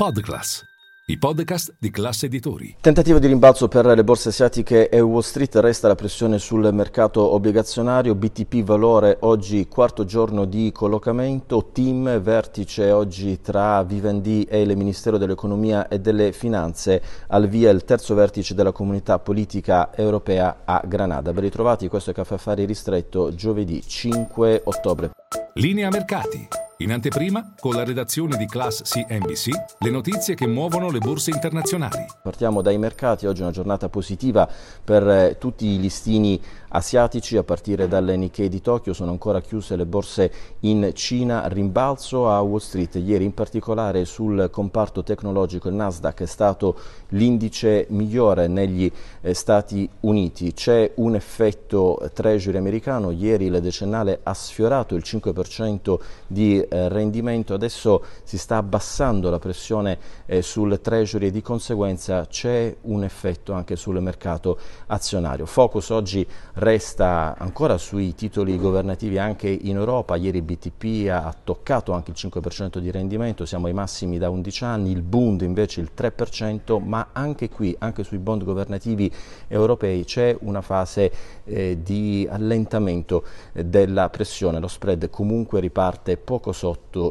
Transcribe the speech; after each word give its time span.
Podclass, 0.00 0.64
i 1.08 1.18
podcast 1.18 1.74
di 1.78 1.90
classe 1.90 2.24
editori. 2.24 2.74
Tentativo 2.80 3.18
di 3.18 3.26
rimbalzo 3.26 3.68
per 3.68 3.84
le 3.84 4.02
borse 4.02 4.30
asiatiche 4.30 4.88
e 4.88 4.98
Wall 4.98 5.20
Street, 5.20 5.54
resta 5.56 5.88
la 5.88 5.94
pressione 5.94 6.38
sul 6.38 6.72
mercato 6.72 7.20
obbligazionario, 7.34 8.14
BTP 8.14 8.62
valore 8.62 9.18
oggi 9.20 9.68
quarto 9.68 10.06
giorno 10.06 10.46
di 10.46 10.72
collocamento, 10.72 11.68
team 11.70 12.18
vertice 12.20 12.90
oggi 12.92 13.42
tra 13.42 13.82
Vivendi 13.82 14.44
e 14.44 14.62
il 14.62 14.74
Ministero 14.74 15.18
dell'Economia 15.18 15.86
e 15.88 16.00
delle 16.00 16.32
Finanze, 16.32 17.02
al 17.26 17.46
via 17.46 17.68
il 17.68 17.84
terzo 17.84 18.14
vertice 18.14 18.54
della 18.54 18.72
comunità 18.72 19.18
politica 19.18 19.94
europea 19.94 20.62
a 20.64 20.82
Granada. 20.82 21.34
Ben 21.34 21.42
ritrovati, 21.42 21.88
questo 21.88 22.12
è 22.12 22.14
Caffè 22.14 22.36
Affari 22.36 22.64
ristretto 22.64 23.34
giovedì 23.34 23.82
5 23.86 24.62
ottobre. 24.64 25.10
Linea 25.56 25.90
mercati. 25.90 26.59
In 26.80 26.92
anteprima, 26.92 27.52
con 27.60 27.74
la 27.74 27.84
redazione 27.84 28.38
di 28.38 28.46
Class 28.46 28.80
CNBC, 28.80 29.48
le 29.80 29.90
notizie 29.90 30.34
che 30.34 30.46
muovono 30.46 30.90
le 30.90 30.98
borse 30.98 31.30
internazionali. 31.30 32.06
Partiamo 32.22 32.62
dai 32.62 32.78
mercati, 32.78 33.26
oggi 33.26 33.40
è 33.40 33.42
una 33.42 33.52
giornata 33.52 33.90
positiva 33.90 34.48
per 34.82 35.06
eh, 35.06 35.36
tutti 35.38 35.66
i 35.66 35.78
listini 35.78 36.40
asiatici, 36.68 37.36
a 37.36 37.42
partire 37.42 37.86
dalle 37.86 38.16
Nikkei 38.16 38.48
di 38.48 38.62
Tokyo. 38.62 38.94
Sono 38.94 39.10
ancora 39.10 39.42
chiuse 39.42 39.76
le 39.76 39.84
borse 39.84 40.32
in 40.60 40.92
Cina, 40.94 41.48
rimbalzo 41.48 42.30
a 42.30 42.40
Wall 42.40 42.60
Street, 42.60 42.94
ieri 42.94 43.24
in 43.24 43.34
particolare 43.34 44.06
sul 44.06 44.48
comparto 44.50 45.02
tecnologico 45.02 45.68
il 45.68 45.74
Nasdaq 45.74 46.22
è 46.22 46.26
stato 46.26 46.78
l'indice 47.08 47.88
migliore 47.90 48.46
negli 48.46 48.90
eh, 49.20 49.34
Stati 49.34 49.86
Uniti, 50.00 50.54
c'è 50.54 50.92
un 50.94 51.14
effetto 51.14 52.10
treasury 52.14 52.56
americano, 52.56 53.10
ieri 53.10 53.46
il 53.46 53.60
decennale 53.60 54.20
ha 54.22 54.32
sfiorato 54.32 54.94
il 54.94 55.02
5% 55.04 55.98
di 56.26 56.68
rendimento, 56.70 57.54
adesso 57.54 58.04
si 58.22 58.38
sta 58.38 58.56
abbassando 58.56 59.30
la 59.30 59.38
pressione 59.38 59.98
eh, 60.26 60.42
sul 60.42 60.80
treasury 60.80 61.26
e 61.26 61.30
di 61.30 61.42
conseguenza 61.42 62.26
c'è 62.26 62.74
un 62.82 63.04
effetto 63.04 63.52
anche 63.52 63.76
sul 63.76 64.00
mercato 64.00 64.58
azionario. 64.86 65.46
Focus 65.46 65.90
oggi 65.90 66.26
resta 66.54 67.34
ancora 67.38 67.78
sui 67.78 68.14
titoli 68.14 68.58
governativi 68.58 69.18
anche 69.18 69.48
in 69.48 69.76
Europa, 69.76 70.16
ieri 70.16 70.42
BTP 70.42 71.08
ha 71.10 71.34
toccato 71.42 71.92
anche 71.92 72.10
il 72.10 72.16
5% 72.18 72.78
di 72.78 72.90
rendimento, 72.90 73.44
siamo 73.44 73.66
ai 73.66 73.72
massimi 73.72 74.18
da 74.18 74.30
11 74.30 74.64
anni, 74.64 74.90
il 74.90 75.02
Bund 75.02 75.40
invece 75.42 75.80
il 75.80 75.90
3%, 75.96 76.82
ma 76.82 77.08
anche 77.12 77.48
qui, 77.48 77.74
anche 77.78 78.04
sui 78.04 78.18
bond 78.18 78.44
governativi 78.44 79.10
europei 79.48 80.04
c'è 80.04 80.36
una 80.40 80.60
fase 80.60 81.12
eh, 81.44 81.78
di 81.82 82.26
allentamento 82.30 83.24
eh, 83.52 83.64
della 83.64 84.08
pressione, 84.10 84.60
lo 84.60 84.68
spread 84.68 85.10
comunque 85.10 85.60
riparte 85.60 86.16
poco 86.16 86.52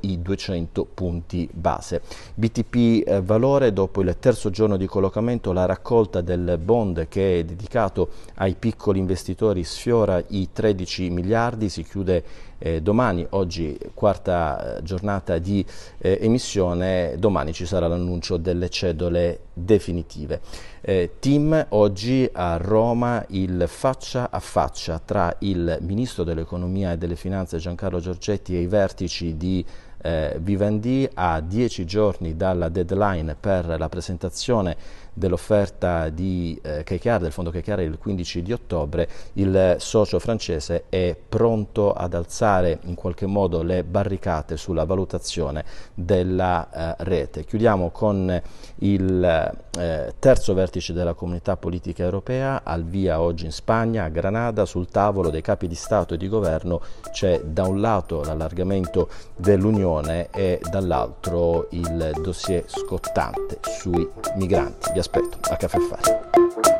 i 0.00 0.22
200 0.22 0.86
punti 0.94 1.48
base. 1.52 2.02
BTP 2.34 3.06
eh, 3.06 3.20
valore 3.22 3.72
dopo 3.72 4.00
il 4.02 4.16
terzo 4.18 4.50
giorno 4.50 4.76
di 4.76 4.86
collocamento, 4.86 5.52
la 5.52 5.66
raccolta 5.66 6.20
del 6.20 6.58
bond 6.62 7.08
che 7.08 7.40
è 7.40 7.44
dedicato 7.44 8.08
ai 8.36 8.54
piccoli 8.54 8.98
investitori 8.98 9.64
sfiora 9.64 10.22
i 10.28 10.48
13 10.52 11.10
miliardi, 11.10 11.68
si 11.68 11.82
chiude 11.82 12.50
eh, 12.64 12.80
domani, 12.80 13.26
oggi 13.30 13.76
quarta 13.92 14.76
eh, 14.76 14.82
giornata 14.84 15.38
di 15.38 15.64
eh, 15.98 16.18
emissione, 16.22 17.16
domani 17.18 17.52
ci 17.52 17.66
sarà 17.66 17.88
l'annuncio 17.88 18.36
delle 18.36 18.68
cedole 18.68 19.40
definitive. 19.52 20.40
Eh, 20.80 21.14
team 21.18 21.66
oggi 21.70 22.28
a 22.32 22.56
Roma 22.58 23.24
il 23.30 23.64
faccia 23.66 24.30
a 24.30 24.38
faccia 24.38 25.00
tra 25.04 25.34
il 25.40 25.78
Ministro 25.80 26.22
dell'Economia 26.22 26.92
e 26.92 26.98
delle 26.98 27.16
Finanze 27.16 27.58
Giancarlo 27.58 27.98
Giorgetti 27.98 28.54
e 28.56 28.60
i 28.60 28.66
vertici 28.66 29.36
di 29.36 29.64
eh, 30.02 30.36
Vivendi 30.40 31.08
a 31.14 31.40
dieci 31.40 31.84
giorni 31.84 32.36
dalla 32.36 32.68
deadline 32.68 33.36
per 33.38 33.66
la 33.78 33.88
presentazione 33.88 34.76
dell'offerta 35.14 36.08
di 36.08 36.58
eh, 36.62 36.84
KKR, 36.84 37.18
del 37.18 37.32
fondo 37.32 37.50
KKR 37.50 37.80
il 37.80 37.98
15 37.98 38.42
di 38.42 38.52
ottobre, 38.52 39.08
il 39.34 39.76
socio 39.78 40.18
francese 40.18 40.84
è 40.88 41.14
pronto 41.28 41.92
ad 41.92 42.14
alzare 42.14 42.78
in 42.84 42.94
qualche 42.94 43.26
modo 43.26 43.62
le 43.62 43.84
barricate 43.84 44.56
sulla 44.56 44.84
valutazione 44.84 45.64
della 45.94 46.96
eh, 46.98 47.04
rete. 47.04 47.44
Chiudiamo 47.44 47.90
con 47.90 48.40
il 48.76 49.52
eh, 49.78 50.14
terzo 50.18 50.54
vertice 50.54 50.94
della 50.94 51.12
comunità 51.12 51.56
politica 51.56 52.02
europea, 52.02 52.62
al 52.64 52.84
via 52.84 53.20
oggi 53.20 53.44
in 53.44 53.52
Spagna, 53.52 54.04
a 54.04 54.08
Granada, 54.08 54.64
sul 54.64 54.88
tavolo 54.88 55.28
dei 55.28 55.42
capi 55.42 55.68
di 55.68 55.74
Stato 55.74 56.14
e 56.14 56.16
di 56.16 56.28
Governo 56.28 56.80
c'è 57.12 57.40
da 57.40 57.64
un 57.66 57.80
lato 57.80 58.22
l'allargamento 58.22 59.08
dell'Unione 59.36 59.91
e 60.30 60.60
dall'altro 60.70 61.68
il 61.72 62.12
dossier 62.22 62.64
scottante 62.66 63.58
sui 63.60 64.08
migranti 64.36 64.92
aspetto 64.98 65.38
a 65.50 65.56
Caffè 65.56 65.78
Fare. 65.78 66.71